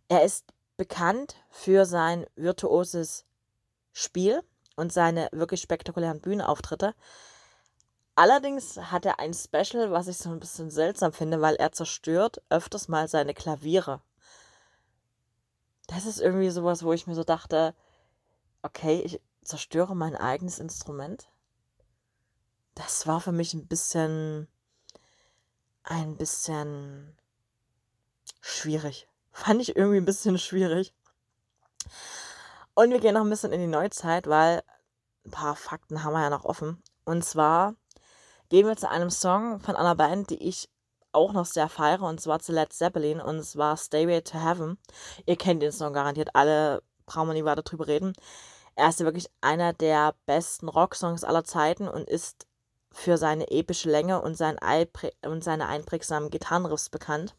Er 0.07 0.23
ist 0.23 0.45
bekannt 0.79 1.35
für 1.49 1.85
sein 1.85 2.25
virtuoses 2.37 3.25
Spiel 3.91 4.41
und 4.77 4.93
seine 4.93 5.27
wirklich 5.33 5.59
spektakulären 5.59 6.21
Bühnenauftritte. 6.21 6.95
Allerdings 8.15 8.77
hat 8.77 9.05
er 9.05 9.19
ein 9.19 9.33
Special, 9.33 9.91
was 9.91 10.07
ich 10.07 10.17
so 10.17 10.29
ein 10.29 10.39
bisschen 10.39 10.71
seltsam 10.71 11.11
finde, 11.11 11.41
weil 11.41 11.55
er 11.55 11.73
zerstört 11.73 12.41
öfters 12.49 12.87
mal 12.87 13.09
seine 13.09 13.33
Klaviere. 13.33 14.01
Das 15.87 16.05
ist 16.05 16.21
irgendwie 16.21 16.49
sowas, 16.49 16.81
wo 16.81 16.93
ich 16.93 17.07
mir 17.07 17.15
so 17.15 17.25
dachte, 17.25 17.75
okay, 18.61 19.01
ich 19.01 19.19
zerstöre 19.43 19.97
mein 19.97 20.15
eigenes 20.15 20.59
Instrument. 20.59 21.27
Das 22.75 23.05
war 23.05 23.19
für 23.19 23.33
mich 23.33 23.53
ein 23.53 23.67
bisschen, 23.67 24.47
ein 25.83 26.15
bisschen 26.15 27.17
schwierig. 28.39 29.09
Fand 29.39 29.61
ich 29.61 29.77
irgendwie 29.77 29.97
ein 29.97 30.05
bisschen 30.05 30.37
schwierig. 30.37 30.93
Und 32.73 32.91
wir 32.91 32.99
gehen 32.99 33.13
noch 33.13 33.21
ein 33.21 33.29
bisschen 33.29 33.53
in 33.53 33.61
die 33.61 33.67
Neuzeit, 33.67 34.27
weil 34.27 34.61
ein 35.25 35.31
paar 35.31 35.55
Fakten 35.55 36.03
haben 36.03 36.11
wir 36.11 36.21
ja 36.21 36.29
noch 36.29 36.43
offen. 36.43 36.83
Und 37.05 37.23
zwar 37.23 37.75
gehen 38.49 38.67
wir 38.67 38.75
zu 38.75 38.89
einem 38.89 39.09
Song 39.09 39.61
von 39.61 39.77
einer 39.77 39.95
Band, 39.95 40.29
die 40.29 40.43
ich 40.45 40.69
auch 41.13 41.31
noch 41.31 41.45
sehr 41.45 41.69
feiere, 41.69 42.03
und 42.03 42.19
zwar 42.19 42.39
zu 42.39 42.51
Led 42.51 42.73
Zeppelin, 42.73 43.21
und 43.21 43.37
es 43.37 43.55
war 43.55 43.77
Stairway 43.77 44.21
to 44.21 44.37
Heaven. 44.37 44.77
Ihr 45.25 45.37
kennt 45.37 45.63
den 45.63 45.71
Song 45.71 45.93
garantiert, 45.93 46.35
alle 46.35 46.83
brauchen 47.05 47.29
wir 47.29 47.33
nicht 47.33 47.45
weiter 47.45 47.63
drüber 47.63 47.87
reden. 47.87 48.11
Er 48.75 48.89
ist 48.89 48.99
ja 48.99 49.05
wirklich 49.05 49.29
einer 49.39 49.71
der 49.71 50.15
besten 50.25 50.67
Rocksongs 50.67 51.23
aller 51.23 51.45
Zeiten 51.45 51.87
und 51.87 52.09
ist 52.09 52.45
für 52.91 53.17
seine 53.17 53.49
epische 53.51 53.89
Länge 53.89 54.21
und, 54.21 54.35
sein 54.35 54.57
und 55.25 55.45
seine 55.45 55.67
einprägsamen 55.67 56.29
Gitarrenriffs 56.29 56.89
bekannt. 56.89 57.35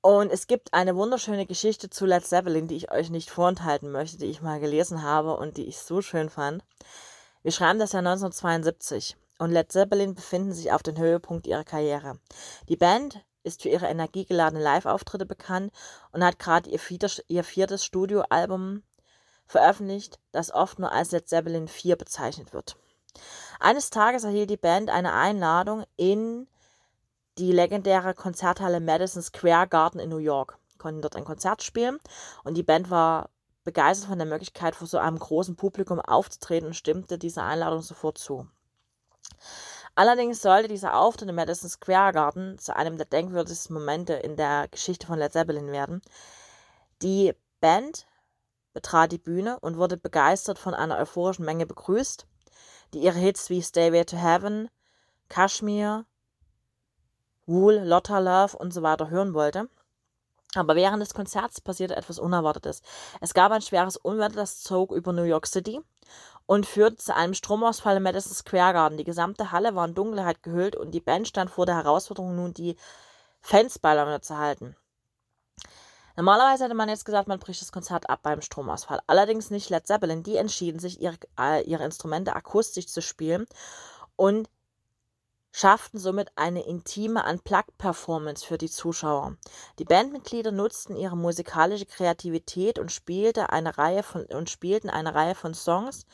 Und 0.00 0.30
es 0.30 0.46
gibt 0.46 0.74
eine 0.74 0.94
wunderschöne 0.94 1.44
Geschichte 1.46 1.90
zu 1.90 2.06
Led 2.06 2.24
Zeppelin, 2.24 2.68
die 2.68 2.76
ich 2.76 2.90
euch 2.92 3.10
nicht 3.10 3.30
vorenthalten 3.30 3.90
möchte, 3.90 4.16
die 4.16 4.26
ich 4.26 4.42
mal 4.42 4.60
gelesen 4.60 5.02
habe 5.02 5.36
und 5.36 5.56
die 5.56 5.66
ich 5.66 5.78
so 5.78 6.02
schön 6.02 6.30
fand. 6.30 6.62
Wir 7.42 7.52
schreiben 7.52 7.78
das 7.78 7.92
Jahr 7.92 8.00
1972 8.00 9.16
und 9.38 9.50
Led 9.50 9.72
Zeppelin 9.72 10.14
befinden 10.14 10.52
sich 10.52 10.72
auf 10.72 10.82
dem 10.82 10.96
Höhepunkt 10.96 11.46
ihrer 11.46 11.64
Karriere. 11.64 12.18
Die 12.68 12.76
Band 12.76 13.24
ist 13.42 13.62
für 13.62 13.70
ihre 13.70 13.86
energiegeladenen 13.86 14.62
Live-Auftritte 14.62 15.26
bekannt 15.26 15.72
und 16.12 16.24
hat 16.24 16.38
gerade 16.38 16.70
ihr, 16.70 16.80
ihr, 17.28 17.44
viertes 17.44 17.84
Studioalbum 17.84 18.82
veröffentlicht, 19.46 20.20
das 20.30 20.52
oft 20.52 20.78
nur 20.78 20.92
als 20.92 21.10
Led 21.10 21.28
Zeppelin 21.28 21.66
4 21.66 21.96
bezeichnet 21.96 22.52
wird. 22.52 22.76
Eines 23.58 23.90
Tages 23.90 24.24
erhielt 24.24 24.50
die 24.50 24.56
Band 24.56 24.90
eine 24.90 25.12
Einladung 25.12 25.84
in 25.96 26.46
die 27.38 27.52
legendäre 27.52 28.14
Konzerthalle 28.14 28.80
Madison 28.80 29.22
Square 29.22 29.68
Garden 29.68 30.00
in 30.00 30.10
New 30.10 30.18
York, 30.18 30.58
konnten 30.78 31.02
dort 31.02 31.16
ein 31.16 31.24
Konzert 31.24 31.62
spielen 31.62 31.98
und 32.44 32.54
die 32.54 32.62
Band 32.62 32.90
war 32.90 33.30
begeistert 33.64 34.08
von 34.08 34.18
der 34.18 34.26
Möglichkeit, 34.26 34.74
vor 34.74 34.86
so 34.86 34.98
einem 34.98 35.18
großen 35.18 35.56
Publikum 35.56 36.00
aufzutreten 36.00 36.68
und 36.68 36.74
stimmte 36.74 37.18
dieser 37.18 37.44
Einladung 37.44 37.82
sofort 37.82 38.18
zu. 38.18 38.48
Allerdings 39.94 40.40
sollte 40.40 40.68
dieser 40.68 40.96
Auftritt 40.96 41.28
im 41.28 41.34
Madison 41.34 41.68
Square 41.68 42.12
Garden 42.12 42.58
zu 42.58 42.74
einem 42.74 42.96
der 42.96 43.06
denkwürdigsten 43.06 43.74
Momente 43.74 44.14
in 44.14 44.36
der 44.36 44.68
Geschichte 44.68 45.06
von 45.06 45.18
Led 45.18 45.32
Zeppelin 45.32 45.72
werden. 45.72 46.02
Die 47.02 47.34
Band 47.60 48.06
betrat 48.72 49.12
die 49.12 49.18
Bühne 49.18 49.58
und 49.60 49.76
wurde 49.76 49.96
begeistert 49.96 50.58
von 50.58 50.72
einer 50.72 50.98
euphorischen 50.98 51.44
Menge 51.44 51.66
begrüßt, 51.66 52.26
die 52.94 53.00
ihre 53.00 53.18
Hits 53.18 53.50
wie 53.50 53.60
Stairway 53.60 54.04
to 54.04 54.16
Heaven, 54.16 54.70
Kashmir 55.28 56.06
Wool, 57.48 57.80
Lotta 57.82 58.18
Love 58.18 58.56
und 58.56 58.72
so 58.72 58.82
weiter 58.82 59.10
hören 59.10 59.34
wollte. 59.34 59.68
Aber 60.54 60.76
während 60.76 61.02
des 61.02 61.14
Konzerts 61.14 61.60
passierte 61.60 61.96
etwas 61.96 62.18
Unerwartetes. 62.18 62.82
Es 63.20 63.34
gab 63.34 63.52
ein 63.52 63.62
schweres 63.62 63.96
Unwetter, 63.96 64.36
das 64.36 64.62
zog 64.62 64.92
über 64.92 65.12
New 65.12 65.24
York 65.24 65.46
City 65.46 65.80
und 66.46 66.66
führte 66.66 66.96
zu 66.96 67.14
einem 67.14 67.34
Stromausfall 67.34 67.98
im 67.98 68.04
Madison 68.04 68.32
Square 68.32 68.72
Garden. 68.72 68.98
Die 68.98 69.04
gesamte 69.04 69.52
Halle 69.52 69.74
war 69.74 69.86
in 69.86 69.94
Dunkelheit 69.94 70.42
gehüllt 70.42 70.76
und 70.76 70.92
die 70.92 71.00
Band 71.00 71.28
stand 71.28 71.50
vor 71.50 71.66
der 71.66 71.76
Herausforderung, 71.76 72.36
nun 72.36 72.54
die 72.54 72.76
Fans 73.40 73.78
bei 73.78 73.94
Laune 73.94 74.20
zu 74.20 74.38
halten. 74.38 74.74
Normalerweise 76.16 76.64
hätte 76.64 76.74
man 76.74 76.88
jetzt 76.88 77.04
gesagt, 77.04 77.28
man 77.28 77.38
bricht 77.38 77.62
das 77.62 77.70
Konzert 77.70 78.10
ab 78.10 78.20
beim 78.22 78.40
Stromausfall. 78.40 79.00
Allerdings 79.06 79.50
nicht 79.50 79.70
Led 79.70 79.86
Zeppelin. 79.86 80.24
Die 80.24 80.36
entschieden 80.36 80.80
sich, 80.80 81.00
ihre, 81.00 81.16
ihre 81.64 81.84
Instrumente 81.84 82.34
akustisch 82.34 82.88
zu 82.88 83.02
spielen 83.02 83.46
und 84.16 84.48
schafften 85.50 85.98
somit 85.98 86.30
eine 86.36 86.66
intime 86.66 87.24
Unplugged-Performance 87.24 88.46
für 88.46 88.58
die 88.58 88.70
Zuschauer. 88.70 89.36
Die 89.78 89.84
Bandmitglieder 89.84 90.52
nutzten 90.52 90.96
ihre 90.96 91.16
musikalische 91.16 91.86
Kreativität 91.86 92.78
und, 92.78 92.92
spielte 92.92 93.50
eine 93.50 93.78
Reihe 93.78 94.02
von, 94.02 94.24
und 94.26 94.50
spielten 94.50 94.90
eine 94.90 95.14
Reihe 95.14 95.34
von 95.34 95.54
Songs 95.54 96.06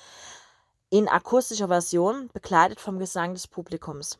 in 0.90 1.08
akustischer 1.08 1.68
Version, 1.68 2.30
begleitet 2.32 2.80
vom 2.80 2.98
Gesang 2.98 3.34
des 3.34 3.48
Publikums. 3.48 4.18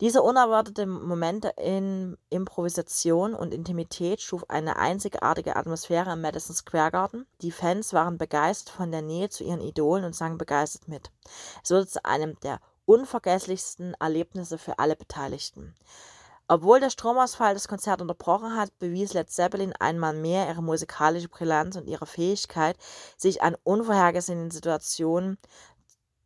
Diese 0.00 0.22
unerwartete 0.22 0.86
Momente 0.86 1.52
in 1.56 2.16
Improvisation 2.30 3.34
und 3.34 3.52
Intimität 3.52 4.20
schuf 4.20 4.44
eine 4.48 4.76
einzigartige 4.76 5.56
Atmosphäre 5.56 6.12
im 6.12 6.20
Madison 6.20 6.54
Square 6.54 6.92
Garden. 6.92 7.26
Die 7.42 7.50
Fans 7.50 7.92
waren 7.92 8.18
begeistert 8.18 8.74
von 8.74 8.90
der 8.90 9.02
Nähe 9.02 9.28
zu 9.28 9.44
ihren 9.44 9.60
Idolen 9.60 10.04
und 10.04 10.14
sangen 10.14 10.38
begeistert 10.38 10.88
mit. 10.88 11.10
Es 11.62 11.70
wurde 11.70 11.86
zu 11.86 12.04
einem 12.04 12.38
der 12.40 12.60
unvergesslichsten 12.86 13.94
Erlebnisse 14.00 14.58
für 14.58 14.78
alle 14.78 14.96
Beteiligten. 14.96 15.74
Obwohl 16.48 16.78
der 16.78 16.90
Stromausfall 16.90 17.54
das 17.54 17.66
Konzert 17.66 18.00
unterbrochen 18.00 18.56
hat, 18.56 18.78
bewies 18.78 19.12
Led 19.12 19.28
Zeppelin 19.30 19.72
einmal 19.72 20.14
mehr 20.14 20.48
ihre 20.48 20.62
musikalische 20.62 21.28
Brillanz 21.28 21.76
und 21.76 21.88
ihre 21.88 22.06
Fähigkeit, 22.06 22.76
sich 23.16 23.42
an 23.42 23.56
unvorhergesehenen 23.64 24.52
Situationen 24.52 25.38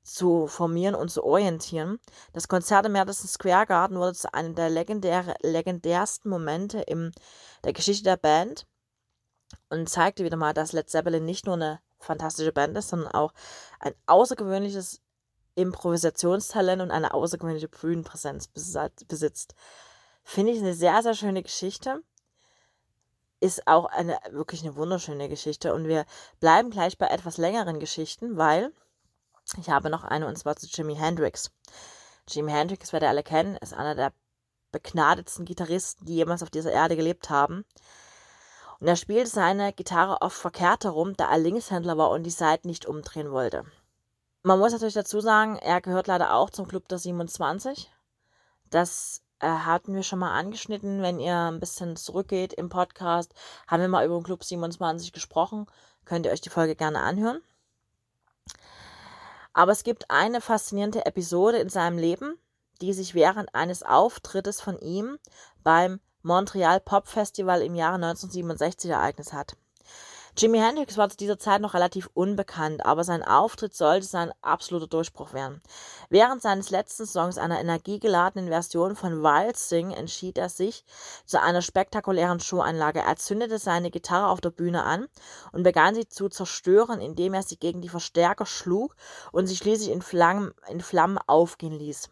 zu 0.03 0.47
formieren 0.47 0.95
und 0.95 1.11
zu 1.11 1.25
orientieren. 1.25 2.01
Das 2.35 2.49
Konzert 2.49 2.85
im 2.85 2.93
Madison 2.93 3.29
Square 3.29 3.67
Garden 3.67 3.99
wurde 3.99 4.15
zu 4.15 4.33
einem 4.35 4.55
der 4.55 4.69
legendär, 4.69 5.37
legendärsten 5.41 6.31
Momente 6.31 6.81
in 6.81 7.13
der 7.65 7.73
Geschichte 7.73 8.05
der 8.05 8.17
Band 8.17 8.67
und 9.71 9.89
zeigte 9.89 10.25
wieder 10.25 10.37
mal, 10.37 10.53
dass 10.53 10.73
Led 10.73 10.91
Zeppelin 10.91 11.25
nicht 11.25 11.47
nur 11.47 11.55
eine 11.55 11.81
fantastische 11.99 12.53
Band 12.53 12.77
ist, 12.77 12.89
sondern 12.89 13.13
auch 13.13 13.33
ein 13.79 13.95
außergewöhnliches 14.07 15.01
Improvisationstalent 15.55 16.83
und 16.83 16.91
eine 16.91 17.15
außergewöhnliche 17.15 17.69
Bühnenpräsenz 17.69 18.49
besitzt. 18.49 19.55
Finde 20.23 20.53
ich 20.53 20.59
eine 20.61 20.75
sehr, 20.75 21.03
sehr 21.03 21.15
schöne 21.15 21.43
Geschichte. 21.43 22.03
Ist 23.41 23.67
auch 23.67 23.87
eine 23.87 24.19
wirklich 24.31 24.63
eine 24.63 24.77
wunderschöne 24.77 25.29
Geschichte. 25.29 25.75
Und 25.75 25.89
wir 25.89 26.05
bleiben 26.41 26.71
gleich 26.71 26.99
bei 26.99 27.07
etwas 27.07 27.39
längeren 27.39 27.81
Geschichten, 27.81 28.37
weil 28.37 28.73
ich 29.59 29.71
habe 29.71 29.91
noch 29.91 30.05
eine 30.05 30.27
und 30.27 30.37
zwar 30.37 30.57
zu 30.57 30.67
Jimi 30.67 30.95
Hendrix. 30.95 31.51
Jimi 32.29 32.53
Hendrix, 32.53 32.93
wer 32.93 33.03
ihr 33.03 33.09
alle 33.09 33.23
kennen, 33.23 33.57
ist 33.57 33.75
einer 33.75 33.95
der 33.95 34.13
begnadetsten 34.73 35.45
Gitarristen, 35.45 36.07
die 36.07 36.15
jemals 36.15 36.43
auf 36.43 36.51
dieser 36.51 36.71
Erde 36.71 36.97
gelebt 36.97 37.31
haben. 37.31 37.65
Und 38.79 38.87
er 38.87 38.97
spielte 38.97 39.29
seine 39.29 39.73
Gitarre 39.73 40.23
oft 40.23 40.39
verkehrt 40.39 40.85
herum, 40.85 41.17
da 41.17 41.31
er 41.31 41.39
Linkshändler 41.39 41.99
war 41.99 42.11
und 42.11 42.23
die 42.23 42.31
Seiten 42.31 42.69
nicht 42.69 42.87
umdrehen 42.87 43.31
wollte. 43.33 43.65
Man 44.43 44.59
muss 44.59 44.73
natürlich 44.73 44.95
dazu 44.95 45.21
sagen, 45.21 45.57
er 45.57 45.81
gehört 45.83 46.07
leider 46.07 46.35
auch 46.35 46.49
zum 46.49 46.67
Club 46.67 46.89
der 46.89 46.99
27. 46.99 47.91
Das 48.71 49.23
äh, 49.41 49.47
hatten 49.47 49.95
wir 49.95 50.03
schon 50.03 50.19
mal 50.19 50.33
angeschnitten. 50.33 51.03
Wenn 51.03 51.21
ihr 51.21 51.37
ein 51.37 51.61
bisschen 51.61 51.97
zurückgeht 51.97 52.55
im 52.55 52.71
Podcast, 52.71 53.35
haben 53.67 53.83
wir 53.83 53.89
mal 53.89 54.07
über 54.07 54.19
den 54.19 54.25
Club 54.25 54.43
27 54.43 55.13
gesprochen. 55.13 55.67
Könnt 56.07 56.25
ihr 56.25 56.33
euch 56.33 56.41
die 56.41 56.49
Folge 56.49 56.75
gerne 56.75 57.01
anhören. 57.01 57.43
Aber 59.53 59.73
es 59.73 59.85
gibt 59.85 60.11
eine 60.11 60.41
faszinierende 60.41 61.05
Episode 61.05 61.59
in 61.59 61.69
seinem 61.69 61.99
Leben, 61.99 62.39
die 62.81 62.95
sich 62.95 63.15
während 63.15 63.55
eines 63.55 63.83
Auftrittes 63.83 64.61
von 64.61 64.79
ihm 64.79 65.19
beim 65.63 66.01
Montreal 66.23 66.81
Pop 66.81 67.09
Festival 67.09 67.61
im 67.61 67.75
Jahre 67.75 67.97
1967 67.97 68.91
ereignet 68.91 69.35
hat. 69.35 69.57
Jimi 70.37 70.59
Hendrix 70.59 70.97
war 70.97 71.09
zu 71.09 71.17
dieser 71.17 71.39
Zeit 71.39 71.61
noch 71.61 71.75
relativ 71.75 72.09
unbekannt, 72.15 72.87
aber 72.87 73.03
sein 73.03 73.23
Auftritt 73.23 73.75
sollte 73.75 74.07
sein 74.07 74.33
absoluter 74.43 74.87
Durchbruch 74.87 75.33
werden. 75.33 75.61
Während 76.09 76.41
seines 76.41 76.71
letzten 76.71 77.05
Songs, 77.05 77.37
einer 77.37 77.61
energiegeladenen 77.61 78.49
Version 78.49 78.95
von 78.95 79.23
Wild 79.23 79.57
Sing, 79.57 79.91
entschied 79.91 80.39
er 80.39 80.49
sich 80.49 80.85
zu 81.27 81.41
einer 81.41 81.63
spektakulären 81.63 82.41
Showanlage. 82.41 83.01
Er 83.01 83.17
zündete 83.17 83.59
seine 83.59 83.91
Gitarre 83.91 84.29
auf 84.29 84.41
der 84.41 84.51
Bühne 84.51 84.85
an 84.85 85.09
und 85.53 85.65
begann 85.65 85.95
sie 85.95 86.09
zu 86.09 86.29
zerstören, 86.29 87.01
indem 87.01 87.35
er 87.35 87.43
sie 87.43 87.57
gegen 87.57 87.81
die 87.81 87.89
Verstärker 87.89 88.47
schlug 88.47 88.95
und 89.33 89.47
sie 89.47 89.57
schließlich 89.57 89.91
in 89.91 90.03
Flammen, 90.03 90.53
in 90.69 90.81
Flammen 90.81 91.19
aufgehen 91.27 91.73
ließ. 91.73 92.09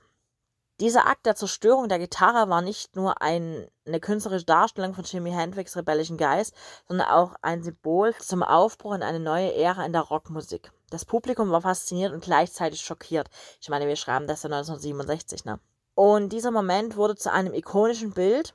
Dieser 0.80 1.08
Akt 1.08 1.26
der 1.26 1.34
Zerstörung 1.34 1.88
der 1.88 1.98
Gitarre 1.98 2.48
war 2.48 2.62
nicht 2.62 2.94
nur 2.94 3.20
ein, 3.20 3.68
eine 3.84 3.98
künstlerische 3.98 4.44
Darstellung 4.44 4.94
von 4.94 5.02
Jimi 5.02 5.32
Hendrix' 5.32 5.76
rebellischen 5.76 6.16
Geist, 6.16 6.54
sondern 6.86 7.08
auch 7.08 7.34
ein 7.42 7.64
Symbol 7.64 8.14
zum 8.20 8.44
Aufbruch 8.44 8.94
in 8.94 9.02
eine 9.02 9.18
neue 9.18 9.52
Ära 9.54 9.84
in 9.84 9.92
der 9.92 10.02
Rockmusik. 10.02 10.70
Das 10.90 11.04
Publikum 11.04 11.50
war 11.50 11.62
fasziniert 11.62 12.12
und 12.12 12.22
gleichzeitig 12.22 12.80
schockiert. 12.80 13.28
Ich 13.60 13.68
meine, 13.68 13.88
wir 13.88 13.96
schreiben 13.96 14.28
das 14.28 14.44
ja 14.44 14.50
1967, 14.50 15.44
ne? 15.44 15.58
Und 15.96 16.32
dieser 16.32 16.52
Moment 16.52 16.96
wurde 16.96 17.16
zu 17.16 17.32
einem 17.32 17.54
ikonischen 17.54 18.12
Bild, 18.12 18.54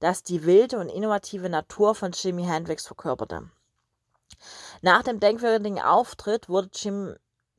das 0.00 0.24
die 0.24 0.44
wilde 0.44 0.80
und 0.80 0.88
innovative 0.88 1.48
Natur 1.48 1.94
von 1.94 2.10
Jimi 2.10 2.42
Hendrix 2.42 2.88
verkörperte. 2.88 3.48
Nach 4.80 5.04
dem 5.04 5.20
denkwürdigen 5.20 5.80
Auftritt 5.80 6.48
wurde 6.48 6.70
Jim 6.74 7.14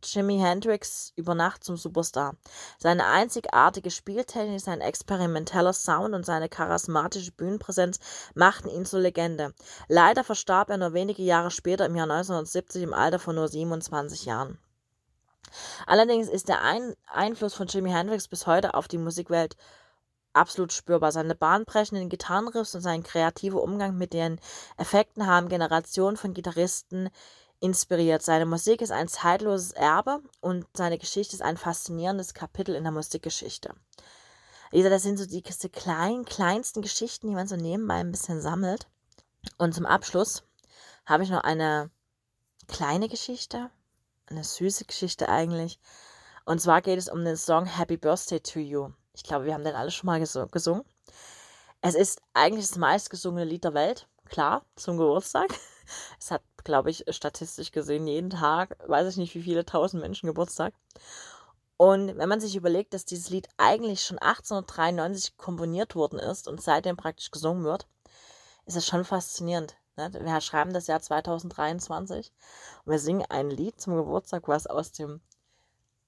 Jimi 0.06 0.40
Hendrix 0.40 1.14
über 1.16 1.36
Nacht 1.36 1.64
zum 1.64 1.78
Superstar. 1.78 2.36
Seine 2.78 3.06
einzigartige 3.06 3.92
Spieltechnik, 3.92 4.62
sein 4.62 4.82
experimenteller 4.82 5.74
Sound 5.74 6.14
und 6.14 6.26
seine 6.26 6.50
charismatische 6.50 7.32
Bühnenpräsenz 7.32 8.00
machten 8.36 8.70
ihn 8.70 8.86
zur 8.86 9.00
Legende. 9.00 9.54
Leider 9.88 10.24
verstarb 10.24 10.70
er 10.70 10.78
nur 10.78 10.94
wenige 10.94 11.24
Jahre 11.24 11.52
später 11.52 11.86
im 11.86 11.96
Jahr 11.96 12.10
1970 12.10 12.84
im 12.84 12.94
Alter 12.94 13.20
von 13.20 13.36
nur 13.36 13.48
27 13.48 14.26
Jahren. 14.26 14.60
Allerdings 15.86 16.30
ist 16.30 16.48
der 16.48 16.62
Ein 16.62 16.96
Einfluss 17.06 17.54
von 17.54 17.68
Jimi 17.68 17.92
Hendrix 17.92 18.28
bis 18.28 18.48
heute 18.48 18.74
auf 18.74 18.88
die 18.88 18.98
Musikwelt 18.98 19.56
absolut 20.34 20.74
spürbar. 20.74 21.12
Seine 21.12 21.36
bahnbrechenden 21.36 22.10
Gitarrenriffs 22.10 22.76
und 22.76 22.82
sein 22.82 23.04
kreativer 23.04 23.62
Umgang 23.62 23.98
mit 23.98 24.14
den 24.14 24.40
Effekten 24.78 25.28
haben 25.28 25.50
Generationen 25.50 26.18
von 26.18 26.34
Gitarristen 26.34 27.10
inspiriert. 27.64 28.22
Seine 28.22 28.46
Musik 28.46 28.82
ist 28.82 28.92
ein 28.92 29.08
zeitloses 29.08 29.72
Erbe 29.72 30.22
und 30.42 30.66
seine 30.76 30.98
Geschichte 30.98 31.34
ist 31.36 31.42
ein 31.42 31.56
faszinierendes 31.56 32.34
Kapitel 32.34 32.76
in 32.76 32.84
der 32.84 32.92
Musikgeschichte. 32.92 33.74
Gesagt, 34.72 34.94
das 34.94 35.04
sind 35.04 35.18
so 35.18 35.26
die, 35.26 35.42
die 35.42 35.70
kleinen, 35.70 36.26
kleinsten 36.26 36.82
Geschichten, 36.82 37.28
die 37.28 37.36
man 37.36 37.48
so 37.48 37.56
nebenbei 37.56 37.96
ein 37.96 38.12
bisschen 38.12 38.42
sammelt. 38.42 38.88
Und 39.58 39.74
zum 39.74 39.86
Abschluss 39.86 40.44
habe 41.06 41.24
ich 41.24 41.30
noch 41.30 41.44
eine 41.44 41.90
kleine 42.68 43.08
Geschichte, 43.08 43.70
eine 44.26 44.44
süße 44.44 44.86
Geschichte 44.86 45.30
eigentlich. 45.30 45.80
Und 46.46 46.60
zwar 46.60 46.82
geht 46.82 47.00
es 47.00 47.08
um 47.08 47.24
den 47.24 47.38
Song 47.38 47.66
Happy 47.66 47.96
Birthday 47.96 48.42
to 48.42 48.60
You. 48.60 48.90
Ich 49.14 49.24
glaube, 49.24 49.46
wir 49.46 49.54
haben 49.54 49.64
den 49.64 49.76
alle 49.76 49.92
schon 49.92 50.08
mal 50.08 50.20
gesungen. 50.20 50.84
Es 51.82 51.96
ist 51.96 52.22
eigentlich 52.34 52.68
das 52.68 52.78
meistgesungene 52.78 53.46
Lied 53.46 53.64
der 53.64 53.74
Welt, 53.74 54.08
klar, 54.26 54.66
zum 54.76 54.98
Geburtstag. 54.98 55.48
Es 56.18 56.32
hat 56.32 56.42
glaube 56.64 56.90
ich, 56.90 57.06
statistisch 57.10 57.72
gesehen 57.72 58.08
jeden 58.08 58.30
Tag, 58.30 58.78
weiß 58.88 59.08
ich 59.10 59.18
nicht 59.18 59.36
wie 59.36 59.44
viele 59.44 59.66
tausend 59.66 60.02
Menschen 60.02 60.28
Geburtstag. 60.28 60.74
Und 61.78 62.18
wenn 62.18 62.30
man 62.30 62.40
sich 62.40 62.56
überlegt, 62.56 62.94
dass 62.94 63.06
dieses 63.06 63.30
Lied 63.30 63.48
eigentlich 63.58 64.04
schon 64.04 64.20
1893 64.20 65.38
komponiert 65.38 65.96
worden 65.96 66.20
ist 66.20 66.48
und 66.48 66.62
seitdem 66.62 66.98
praktisch 66.98 67.32
gesungen 67.32 67.64
wird, 67.64 67.88
ist 68.66 68.78
es 68.78 68.86
schon 68.86 69.04
faszinierend. 69.04 69.76
Ne? 69.98 70.12
Wir 70.14 70.42
schreiben 70.42 70.74
das 70.74 70.88
Jahr 70.88 71.02
2023 71.02 72.32
und 72.86 72.92
wir 72.92 73.00
singen 73.00 73.26
ein 73.30 73.50
Lied 73.50 73.82
zum 73.82 73.96
Geburtstag, 73.96 74.48
was 74.48 74.68
aus 74.68 74.92
dem 74.92 75.22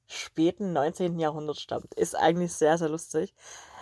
späten 0.08 0.74
19. 0.74 1.20
Jahrhundert 1.20 1.60
stammt. 1.60 1.94
Ist 1.96 2.16
eigentlich 2.16 2.54
sehr, 2.54 2.78
sehr 2.78 2.90
lustig. 2.90 3.34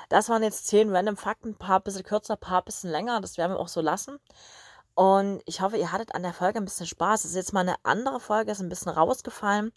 Das 0.10 0.30
waren 0.30 0.44
jetzt 0.44 0.68
zehn 0.68 0.96
random 0.96 1.18
Fakten, 1.18 1.50
ein 1.50 1.58
paar 1.58 1.80
bisschen 1.80 2.04
kürzer, 2.04 2.36
ein 2.36 2.40
paar 2.40 2.64
bisschen 2.64 2.90
länger. 2.90 3.22
Das 3.22 3.38
werden 3.38 3.54
wir 3.54 3.60
auch 3.60 3.68
so 3.68 3.82
lassen. 3.82 4.20
Und 4.96 5.42
ich 5.46 5.62
hoffe, 5.62 5.78
ihr 5.78 5.92
hattet 5.92 6.14
an 6.14 6.24
der 6.24 6.34
Folge 6.34 6.60
ein 6.60 6.66
bisschen 6.66 6.86
Spaß. 6.86 7.22
Es 7.24 7.32
ist 7.32 7.36
jetzt 7.36 7.54
mal 7.54 7.62
eine 7.62 7.76
andere 7.84 8.20
Folge, 8.20 8.52
ist 8.52 8.62
ein 8.62 8.70
bisschen 8.70 8.92
rausgefallen. 8.92 9.72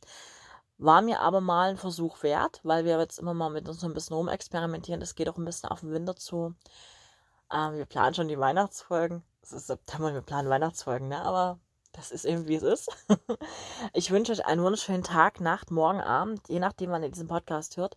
War 0.79 1.01
mir 1.01 1.21
aber 1.21 1.41
mal 1.41 1.71
ein 1.71 1.79
Versuch 1.79 2.23
wert, 2.23 2.61
weil 2.63 2.85
wir 2.85 2.99
jetzt 2.99 3.19
immer 3.19 3.33
mal 3.33 3.51
mit 3.51 3.69
uns 3.69 3.81
so 3.81 3.87
ein 3.87 3.95
bisschen 3.95 4.17
rumexperimentieren. 4.17 5.01
Das 5.01 5.15
geht 5.15 5.29
auch 5.29 5.39
ein 5.39 5.45
bisschen 5.47 5.71
auf 5.71 5.81
den 5.81 5.93
Winter 5.93 6.17
zu. 6.17 6.55
Ähm, 7.51 7.77
wir 7.77 7.87
planen 7.87 8.15
schon 8.15 8.29
die 8.29 8.39
Weihnachtsfolgen. 8.39 9.23
Es 9.43 9.53
ist 9.53 9.69
September, 9.69 10.13
wir 10.13 10.23
planen 10.23 10.51
Weihnachtsfolgen, 10.51 11.09
ne? 11.09 11.23
Aber 11.23 11.59
das 11.93 12.11
ist 12.11 12.27
eben 12.27 12.47
wie 12.47 12.57
es 12.57 12.63
ist. 12.63 12.91
ich 13.95 14.11
wünsche 14.11 14.33
euch 14.33 14.45
einen 14.45 14.63
wunderschönen 14.63 15.03
Tag, 15.03 15.41
Nacht, 15.41 15.71
Morgen, 15.71 16.01
Abend, 16.03 16.47
je 16.49 16.61
nachdem, 16.61 16.91
wann 16.91 17.03
ihr 17.03 17.11
diesen 17.11 17.29
Podcast 17.29 17.79
hört. 17.79 17.97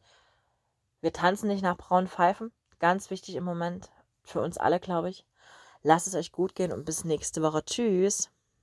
Wir 1.02 1.12
tanzen 1.12 1.48
nicht 1.48 1.64
nach 1.64 1.78
braunen 1.78 2.08
Pfeifen. 2.08 2.54
Ganz 2.80 3.10
wichtig 3.10 3.36
im 3.36 3.44
Moment 3.44 3.90
für 4.24 4.42
uns 4.42 4.58
alle, 4.58 4.80
glaube 4.80 5.10
ich. 5.10 5.26
Lasst 5.82 6.08
es 6.08 6.16
euch 6.16 6.32
gut 6.32 6.56
gehen 6.56 6.72
und 6.72 6.86
bis 6.86 7.06
nächste 7.06 7.42
Woche. 7.42 7.64
Tschüss. 7.66 8.30